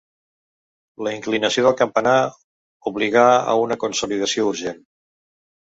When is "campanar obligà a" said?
1.83-3.57